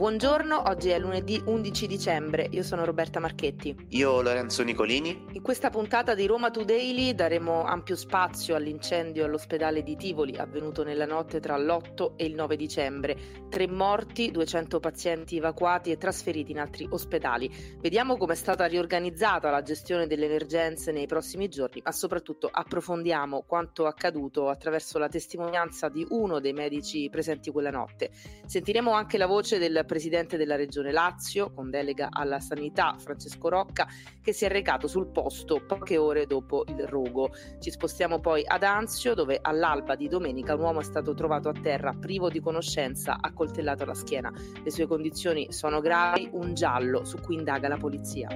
[0.00, 3.76] Buongiorno, oggi è lunedì 11 dicembre, io sono Roberta Marchetti.
[3.90, 5.26] Io Lorenzo Nicolini.
[5.32, 11.04] In questa puntata di Roma Today daremo ampio spazio all'incendio all'ospedale di Tivoli avvenuto nella
[11.04, 13.16] notte tra l'8 e il 9 dicembre.
[13.50, 17.50] Tre morti, 200 pazienti evacuati e trasferiti in altri ospedali.
[17.78, 23.44] Vediamo come è stata riorganizzata la gestione delle emergenze nei prossimi giorni, ma soprattutto approfondiamo
[23.46, 28.08] quanto accaduto attraverso la testimonianza di uno dei medici presenti quella notte.
[28.46, 33.88] Sentiremo anche la voce del presidente della regione Lazio, con delega alla sanità, Francesco Rocca,
[34.22, 37.30] che si è recato sul posto poche ore dopo il rogo.
[37.58, 41.54] Ci spostiamo poi ad Anzio, dove all'alba di domenica un uomo è stato trovato a
[41.60, 44.32] terra privo di conoscenza, accoltellato alla schiena.
[44.62, 48.28] Le sue condizioni sono gravi, un giallo su cui indaga la polizia.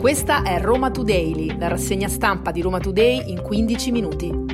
[0.00, 4.53] Questa è Roma Today, la rassegna stampa di Roma Today in 15 minuti.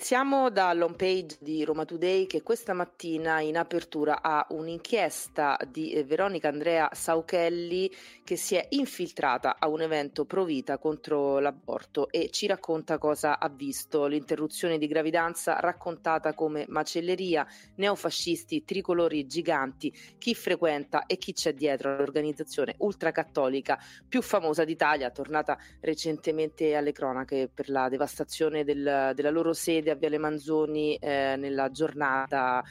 [0.00, 6.04] Iniziamo dall'home page di Roma Today che questa mattina in apertura ha un'inchiesta di eh,
[6.04, 7.92] Veronica Andrea Sauchelli
[8.24, 13.38] che si è infiltrata a un evento pro vita contro l'aborto e ci racconta cosa
[13.38, 14.06] ha visto.
[14.06, 21.94] L'interruzione di gravidanza raccontata come macelleria, neofascisti, tricolori giganti, chi frequenta e chi c'è dietro
[21.94, 29.52] all'organizzazione ultracattolica più famosa d'Italia, tornata recentemente alle cronache per la devastazione del, della loro
[29.52, 32.62] sede sede a Viale Manzoni eh, nella giornata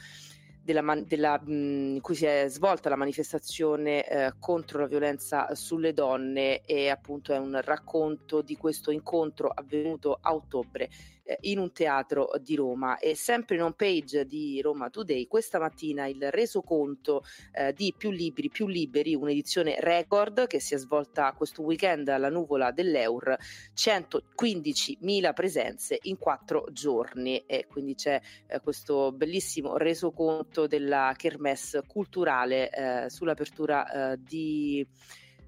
[0.62, 5.92] della, della, mh, in cui si è svolta la manifestazione eh, contro la violenza sulle
[5.92, 10.88] donne e appunto è un racconto di questo incontro avvenuto a ottobre
[11.42, 12.98] in un teatro di Roma.
[12.98, 17.22] E sempre in home page di Roma Today questa mattina il resoconto
[17.52, 22.30] eh, di Più Libri, Più Liberi, un'edizione record che si è svolta questo weekend alla
[22.30, 23.36] nuvola dell'Eur,
[23.74, 27.44] 115.000 presenze in quattro giorni.
[27.46, 34.86] E quindi c'è eh, questo bellissimo resoconto della Kermesse culturale eh, sull'apertura eh, di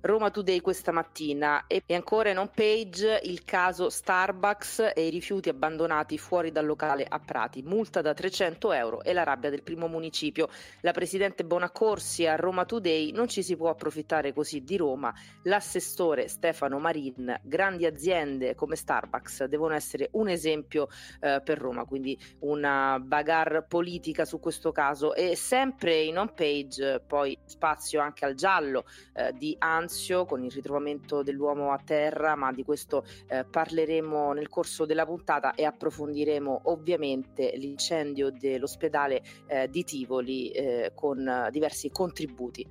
[0.05, 5.49] Roma Today questa mattina e ancora in home page il caso Starbucks e i rifiuti
[5.49, 9.87] abbandonati fuori dal locale a Prati, multa da 300 euro e la rabbia del primo
[9.87, 10.49] municipio.
[10.81, 15.15] La presidente Bonaccorsi a Roma Today non ci si può approfittare così di Roma,
[15.45, 20.89] l'assessore Stefano Marin, grandi aziende come Starbucks devono essere un esempio
[21.21, 25.15] eh, per Roma, quindi una bagarre politica su questo caso.
[25.15, 28.85] E sempre in home page poi spazio anche al giallo
[29.15, 34.33] eh, di Anzi Anzio con il ritrovamento dell'uomo a terra, ma di questo eh, parleremo
[34.33, 41.91] nel corso della puntata e approfondiremo ovviamente l'incendio dell'ospedale eh, di Tivoli eh, con diversi
[41.91, 42.67] contributi.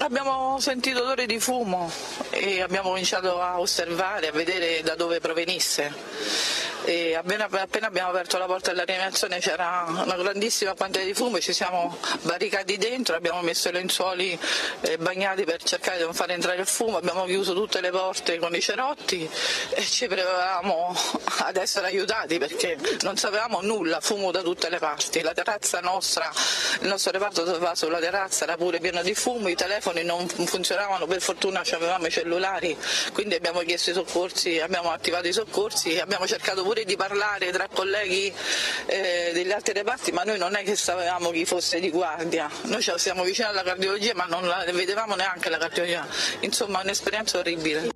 [0.00, 1.88] Abbiamo sentito odore di fumo
[2.30, 5.92] e abbiamo cominciato a osservare, a vedere da dove provenisse
[6.88, 11.38] e appena, appena abbiamo aperto la porta della rianimazione c'era una grandissima quantità di fumo,
[11.38, 14.38] ci siamo barricati dentro, abbiamo messo i lenzuoli
[14.98, 18.54] bagnati per cercare di non far entrare il fumo, abbiamo chiuso tutte le porte con
[18.54, 19.28] i cerotti
[19.68, 20.96] e ci preparavamo
[21.40, 26.32] ad essere aiutati perché non sapevamo nulla, fumo da tutte le parti, la terrazza nostra,
[26.80, 31.06] il nostro reparto doveva sulla terrazza era pure pieno di fumo, i telefoni non funzionavano,
[31.06, 32.74] per fortuna avevamo i cellulari,
[33.12, 37.68] quindi abbiamo chiesto i soccorsi, abbiamo attivato i soccorsi, abbiamo cercato pure di parlare tra
[37.68, 38.32] colleghi
[38.86, 42.82] eh, degli altri reparti, ma noi non è che sapevamo chi fosse di guardia, noi
[42.82, 46.06] siamo vicini alla cardiologia ma non la vedevamo neanche la cardiologia,
[46.40, 47.90] insomma un'esperienza orribile.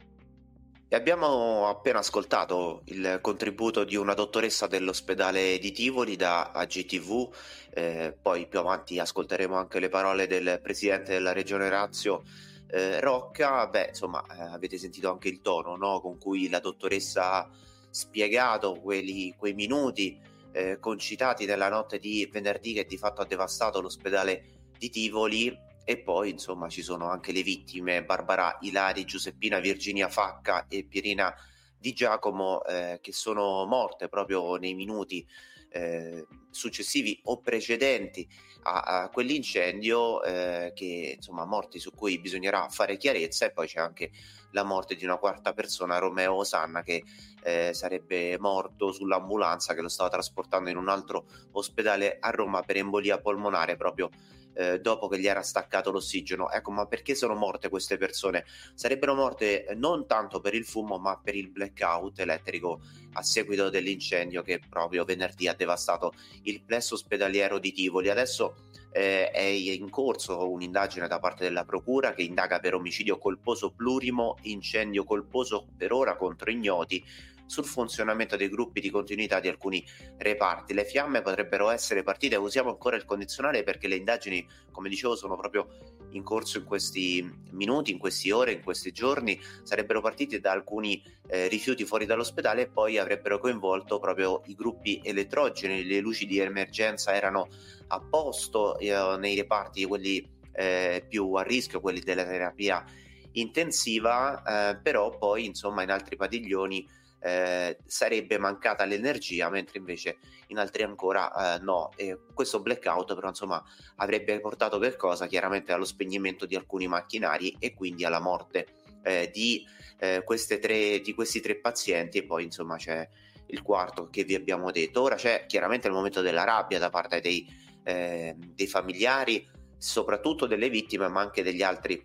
[0.93, 7.35] E abbiamo appena ascoltato il contributo di una dottoressa dell'ospedale di Tivoli da AGTV,
[7.71, 12.25] eh, poi più avanti ascolteremo anche le parole del presidente della regione Razio
[12.69, 13.67] eh, Rocca.
[13.69, 16.03] Beh, insomma, eh, avete sentito anche il tono no?
[16.03, 17.49] con cui la dottoressa
[17.93, 20.19] spiegato quelli, quei minuti
[20.53, 25.71] eh, concitati nella notte di venerdì che di fatto ha devastato l'ospedale di Tivoli.
[25.85, 31.35] E poi insomma ci sono anche le vittime Barbara Ilari, Giuseppina Virginia Facca e Pierina
[31.77, 35.27] Di Giacomo eh, che sono morte proprio nei minuti
[35.71, 38.29] eh, successivi o precedenti
[38.63, 43.81] a, a quell'incendio eh, che insomma morti su cui bisognerà fare chiarezza e poi c'è
[43.81, 44.11] anche
[44.53, 47.03] la morte di una quarta persona Romeo Osanna che
[47.43, 52.77] eh, sarebbe morto sull'ambulanza che lo stava trasportando in un altro ospedale a Roma per
[52.77, 54.11] embolia polmonare proprio
[54.55, 56.51] eh, dopo che gli era staccato l'ossigeno.
[56.51, 58.45] Ecco, ma perché sono morte queste persone?
[58.75, 62.81] Sarebbero morte eh, non tanto per il fumo, ma per il blackout elettrico
[63.15, 66.13] a seguito dell'incendio che proprio venerdì ha devastato
[66.45, 68.09] il plesso ospedaliero di Tivoli.
[68.09, 73.71] Adesso eh, è in corso un'indagine da parte della Procura che indaga per omicidio colposo
[73.71, 77.05] plurimo, incendio colposo per ora contro ignoti,
[77.47, 79.85] sul funzionamento dei gruppi di continuità di alcuni
[80.19, 80.75] reparti.
[80.75, 85.37] Le fiamme potrebbero essere partite, usiamo ancora il condizionale perché le indagini, come dicevo, sono
[85.37, 85.69] proprio
[86.13, 91.03] in corso in questi minuti, in queste ore, in questi giorni, sarebbero partite da alcuni
[91.29, 96.39] eh, rifiuti fuori dall'ospedale e poi avrebbero coinvolto proprio i gruppi elettrogeni, le luci di
[96.39, 97.49] emergenza erano
[97.89, 102.85] a posto eh, nei reparti, quelli eh, più a rischio, quelli della terapia
[103.33, 106.87] intensiva, eh, però poi insomma in altri padiglioni
[107.23, 111.91] eh, sarebbe mancata l'energia, mentre invece in altri ancora eh, no.
[111.97, 113.63] E questo blackout però insomma
[113.97, 115.27] avrebbe portato che cosa?
[115.27, 118.67] Chiaramente allo spegnimento di alcuni macchinari e quindi alla morte
[119.03, 119.65] eh, di,
[119.99, 120.25] eh,
[120.61, 123.09] tre, di questi tre pazienti e poi insomma c'è
[123.47, 125.03] il quarto che vi abbiamo detto.
[125.03, 127.47] Ora c'è chiaramente il momento della rabbia da parte dei,
[127.85, 129.49] eh, dei familiari,
[129.79, 132.05] soprattutto delle vittime, ma anche degli altri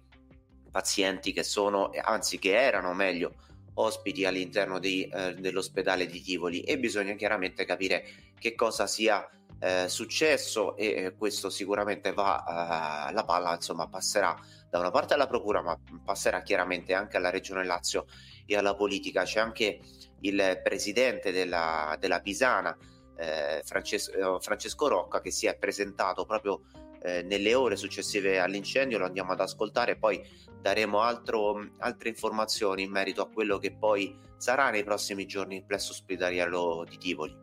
[0.70, 3.36] pazienti che sono, anzi che erano meglio,
[3.80, 8.06] ospiti all'interno di, eh, dell'ospedale di Tivoli e bisogna chiaramente capire
[8.40, 9.28] che cosa sia
[9.60, 14.36] eh, successo e eh, questo sicuramente va, eh, la palla insomma passerà
[14.70, 18.06] da una parte alla procura ma passerà chiaramente anche alla regione Lazio
[18.46, 19.24] e alla politica.
[19.24, 19.80] C'è anche
[20.22, 22.76] il presidente della, della Pisana
[23.16, 26.62] eh, Francesco, Francesco Rocca che si è presentato proprio
[27.02, 30.22] eh, nelle ore successive all'incendio, lo andiamo ad ascoltare e poi
[30.62, 35.66] daremo altro, altre informazioni in merito a quello che poi sarà nei prossimi giorni il
[35.66, 37.36] plesso ospedaliero di Tivoli.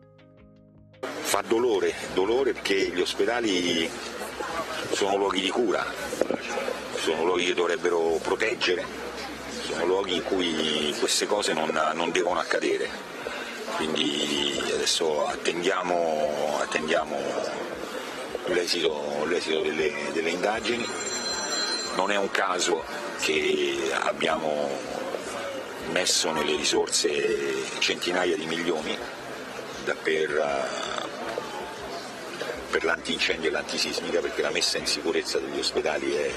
[1.01, 3.89] Fa dolore, dolore perché gli ospedali
[4.93, 5.85] sono luoghi di cura,
[6.97, 8.85] sono luoghi che dovrebbero proteggere,
[9.63, 12.89] sono luoghi in cui queste cose non, non devono accadere.
[13.77, 17.17] Quindi adesso attendiamo, attendiamo
[18.47, 20.87] l'esito, l'esito delle, delle indagini.
[21.97, 22.83] Non è un caso
[23.21, 24.69] che abbiamo
[25.93, 28.97] messo nelle risorse centinaia di milioni
[30.03, 30.69] per,
[32.71, 36.31] per l'antincendio e l'antisismica perché la messa in sicurezza degli ospedali è,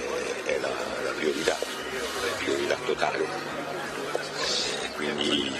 [0.45, 3.25] è la, la, priorità, la priorità totale.
[4.95, 5.51] Quindi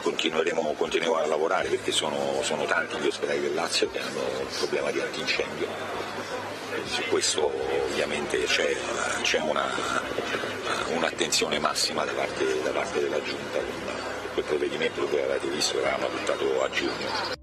[0.00, 4.56] continueremo, continueremo a lavorare perché sono, sono, tanti gli ospedali del Lazio che hanno il
[4.58, 5.68] problema di antincendio.
[6.84, 7.52] Su questo
[7.90, 8.76] ovviamente c'è,
[9.22, 9.64] c'è una,
[10.94, 13.90] un'attenzione massima da parte, da parte della Giunta
[14.32, 17.38] quel provvedimento che avete visto avevamo adottato a giugno.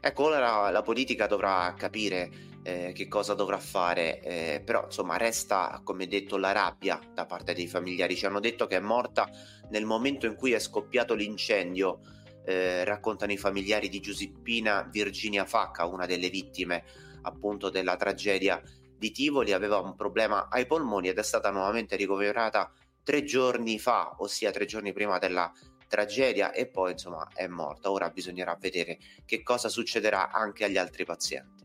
[0.00, 5.80] Ecco, ora la politica dovrà capire eh, che cosa dovrà fare, eh, però insomma resta,
[5.84, 8.16] come detto, la rabbia da parte dei familiari.
[8.16, 9.28] Ci hanno detto che è morta
[9.70, 12.00] nel momento in cui è scoppiato l'incendio,
[12.44, 16.84] eh, raccontano i familiari di Giuseppina Virginia Facca, una delle vittime
[17.22, 18.62] appunto della tragedia
[18.96, 22.72] di Tivoli, aveva un problema ai polmoni ed è stata nuovamente ricoverata
[23.02, 25.50] tre giorni fa, ossia tre giorni prima della
[25.88, 27.90] tragedia e poi insomma è morta.
[27.90, 31.59] Ora bisognerà vedere che cosa succederà anche agli altri pazienti.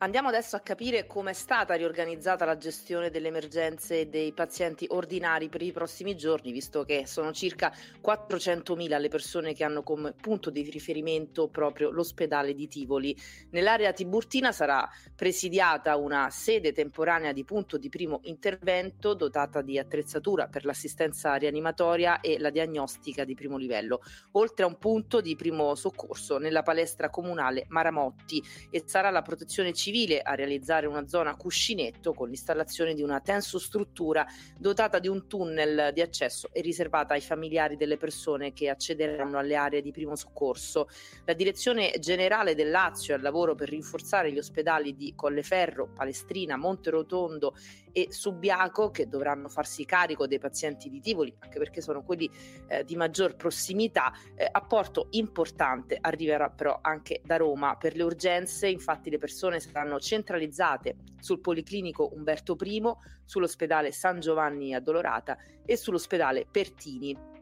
[0.00, 5.48] Andiamo adesso a capire come è stata riorganizzata la gestione delle emergenze dei pazienti ordinari
[5.48, 10.50] per i prossimi giorni, visto che sono circa 400.000 le persone che hanno come punto
[10.50, 13.16] di riferimento proprio l'ospedale di Tivoli.
[13.50, 20.46] Nell'area tiburtina sarà presidiata una sede temporanea di punto di primo intervento dotata di attrezzatura
[20.46, 24.02] per l'assistenza rianimatoria e la diagnostica di primo livello,
[24.32, 28.40] oltre a un punto di primo soccorso nella palestra comunale Maramotti
[28.70, 33.20] e sarà la protezione civile civile a realizzare una zona cuscinetto con l'installazione di una
[33.20, 34.26] tensostruttura
[34.58, 39.56] dotata di un tunnel di accesso e riservata ai familiari delle persone che accederanno alle
[39.56, 40.88] aree di primo soccorso.
[41.24, 46.58] La direzione generale del Lazio è al lavoro per rinforzare gli ospedali di Colleferro, Palestrina,
[46.58, 47.54] Monterotondo
[47.98, 52.30] e Subiaco che dovranno farsi carico dei pazienti di Tivoli, anche perché sono quelli
[52.68, 54.12] eh, di maggior prossimità.
[54.36, 57.76] Eh, apporto importante arriverà però anche da Roma.
[57.76, 62.82] Per le urgenze, infatti, le persone saranno centralizzate sul Policlinico Umberto I,
[63.24, 65.36] sull'ospedale San Giovanni a Dolorata
[65.66, 67.37] e sull'ospedale Pertini.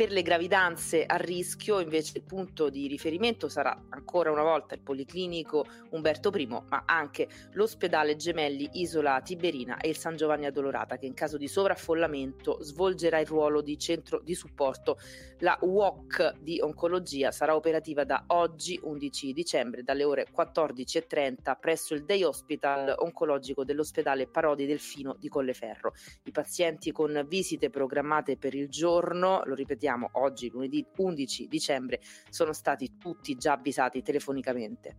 [0.00, 4.80] Per le gravidanze a rischio invece il punto di riferimento sarà ancora una volta il
[4.80, 11.04] Policlinico Umberto I, ma anche l'ospedale Gemelli Isola Tiberina e il San Giovanni Addolorata che
[11.04, 14.96] in caso di sovraffollamento svolgerà il ruolo di centro di supporto.
[15.40, 22.06] La UOC di oncologia sarà operativa da oggi 11 dicembre dalle ore 14.30 presso il
[22.06, 25.92] Day Hospital oncologico dell'ospedale Parodi Delfino di Colleferro.
[26.24, 32.00] I pazienti con visite programmate per il giorno, lo ripetiamo, ricordiamo oggi, lunedì 11 dicembre,
[32.28, 34.96] sono stati tutti già avvisati telefonicamente.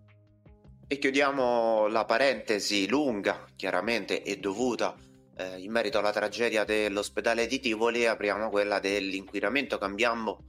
[0.88, 4.95] E chiudiamo la parentesi lunga, chiaramente e dovuta
[5.38, 9.77] eh, in merito alla tragedia dell'ospedale di Tivoli apriamo quella dell'inquinamento.
[9.77, 10.43] Cambiamo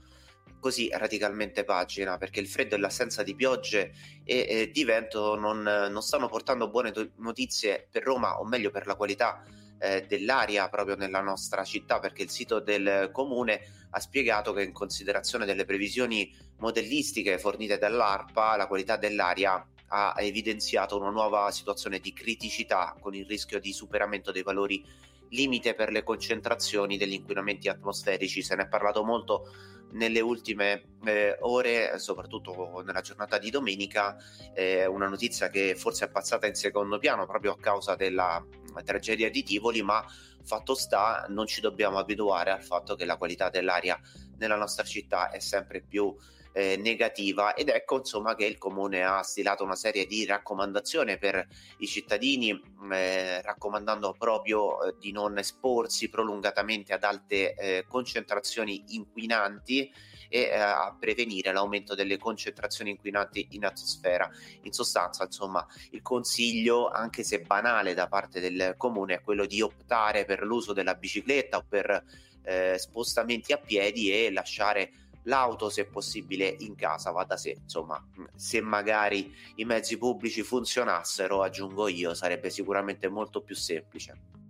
[0.59, 3.93] così radicalmente pagina, perché il freddo e l'assenza di piogge
[4.25, 8.87] e, e di vento non, non, stanno portando buone notizie per Roma, o meglio per
[8.87, 9.45] la qualità
[9.83, 13.61] eh, dell'aria proprio nella nostra città, perché il sito del comune
[13.91, 20.97] ha spiegato che in considerazione delle previsioni modellistiche fornite dall'ARPA, la qualità dell'aria ha evidenziato
[20.99, 24.83] una nuova situazione di criticità con il rischio di superamento dei valori
[25.31, 28.43] limite per le concentrazioni degli inquinamenti atmosferici.
[28.43, 29.53] Se ne è parlato molto
[29.93, 34.17] nelle ultime eh, ore, soprattutto nella giornata di domenica,
[34.55, 38.43] eh, una notizia che forse è passata in secondo piano proprio a causa della
[38.83, 40.05] tragedia di Tivoli, ma
[40.43, 44.01] fatto sta, non ci dobbiamo abituare al fatto che la qualità dell'aria
[44.39, 46.15] nella nostra città è sempre più
[46.53, 47.55] eh, negativa.
[47.55, 51.47] Ed ecco insomma che il comune ha stilato una serie di raccomandazioni per
[51.79, 52.51] i cittadini
[52.93, 59.93] eh, raccomandando proprio eh, di non esporsi prolungatamente ad alte eh, concentrazioni inquinanti
[60.33, 64.31] e eh, a prevenire l'aumento delle concentrazioni inquinanti in atmosfera.
[64.63, 69.61] In sostanza, insomma, il consiglio, anche se banale da parte del comune, è quello di
[69.61, 72.03] optare per l'uso della bicicletta o per
[72.45, 74.93] eh, spostamenti a piedi e lasciare
[75.25, 81.43] l'auto se possibile in casa va da sé insomma se magari i mezzi pubblici funzionassero
[81.43, 84.42] aggiungo io sarebbe sicuramente molto più semplice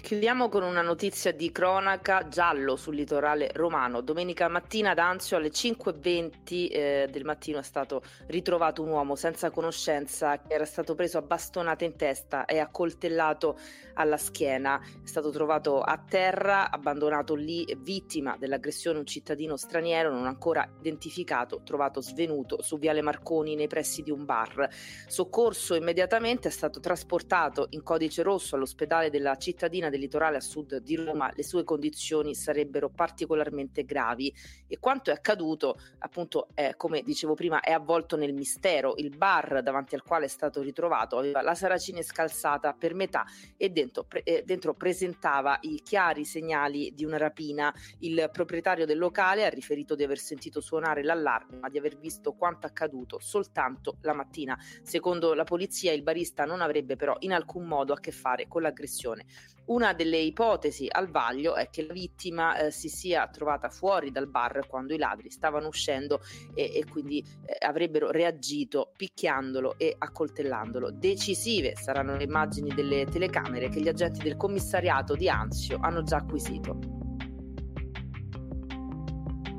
[0.00, 4.00] Chiudiamo con una notizia di cronaca giallo sul litorale romano.
[4.00, 6.32] Domenica mattina ad Anzio alle 5.20
[6.70, 11.22] eh, del mattino è stato ritrovato un uomo senza conoscenza che era stato preso a
[11.22, 13.56] bastonate in testa e accoltellato
[13.94, 14.80] alla schiena.
[14.80, 21.60] È stato trovato a terra, abbandonato lì, vittima dell'aggressione un cittadino straniero non ancora identificato,
[21.62, 24.68] trovato svenuto su Viale Marconi nei pressi di un bar.
[25.06, 30.78] Soccorso immediatamente è stato trasportato in codice rosso all'ospedale della cittadina del litorale a sud
[30.78, 34.32] di Roma le sue condizioni sarebbero particolarmente gravi.
[34.66, 38.94] E quanto è accaduto appunto è, come dicevo prima è avvolto nel mistero.
[38.96, 43.24] Il bar davanti al quale è stato ritrovato aveva la saracina scalzata per metà
[43.56, 47.74] e dentro, pre- dentro presentava i chiari segnali di una rapina.
[47.98, 52.32] Il proprietario del locale ha riferito di aver sentito suonare l'allarme ma di aver visto
[52.32, 54.58] quanto accaduto soltanto la mattina.
[54.82, 58.62] Secondo la polizia il barista non avrebbe però in alcun modo a che fare con
[58.62, 59.24] l'aggressione
[59.70, 64.28] una delle ipotesi al vaglio è che la vittima eh, si sia trovata fuori dal
[64.28, 66.20] bar quando i ladri stavano uscendo
[66.54, 70.90] e, e quindi eh, avrebbero reagito picchiandolo e accoltellandolo.
[70.90, 76.16] Decisive saranno le immagini delle telecamere che gli agenti del commissariato di Anzio hanno già
[76.16, 76.99] acquisito.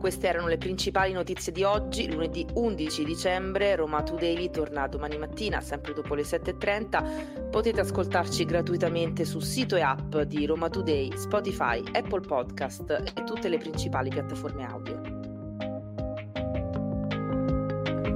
[0.01, 3.75] Queste erano le principali notizie di oggi, lunedì 11 dicembre.
[3.75, 7.50] Roma Today torna domani mattina, sempre dopo le 7.30.
[7.51, 13.48] Potete ascoltarci gratuitamente sul sito e app di Roma Today, Spotify, Apple Podcast e tutte
[13.48, 15.01] le principali piattaforme audio.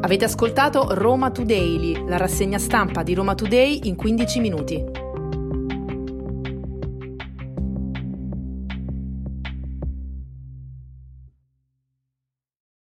[0.01, 5.04] Avete ascoltato Roma Today, la rassegna stampa di Roma Today in 15 minuti.